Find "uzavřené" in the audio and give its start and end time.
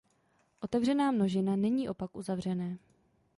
2.15-2.77